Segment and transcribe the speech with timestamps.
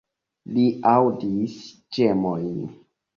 [0.53, 1.57] Li aŭdis
[1.99, 2.49] ĝemojn.